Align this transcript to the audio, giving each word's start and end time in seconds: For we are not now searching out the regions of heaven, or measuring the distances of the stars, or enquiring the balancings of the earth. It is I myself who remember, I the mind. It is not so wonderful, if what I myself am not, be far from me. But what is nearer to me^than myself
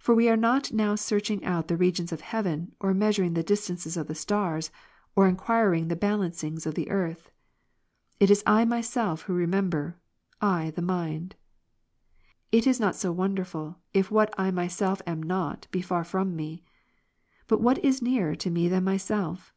For 0.00 0.12
we 0.12 0.28
are 0.28 0.36
not 0.36 0.72
now 0.72 0.96
searching 0.96 1.44
out 1.44 1.68
the 1.68 1.76
regions 1.76 2.10
of 2.10 2.20
heaven, 2.20 2.74
or 2.80 2.92
measuring 2.92 3.34
the 3.34 3.44
distances 3.44 3.96
of 3.96 4.08
the 4.08 4.14
stars, 4.16 4.72
or 5.14 5.28
enquiring 5.28 5.86
the 5.86 5.94
balancings 5.94 6.66
of 6.66 6.74
the 6.74 6.90
earth. 6.90 7.30
It 8.18 8.28
is 8.28 8.42
I 8.44 8.64
myself 8.64 9.22
who 9.22 9.32
remember, 9.34 10.00
I 10.40 10.72
the 10.74 10.82
mind. 10.82 11.36
It 12.50 12.66
is 12.66 12.80
not 12.80 12.96
so 12.96 13.12
wonderful, 13.12 13.78
if 13.94 14.10
what 14.10 14.34
I 14.36 14.50
myself 14.50 15.00
am 15.06 15.22
not, 15.22 15.68
be 15.70 15.80
far 15.80 16.02
from 16.02 16.34
me. 16.34 16.64
But 17.46 17.60
what 17.60 17.78
is 17.84 18.02
nearer 18.02 18.34
to 18.34 18.50
me^than 18.50 18.82
myself 18.82 19.54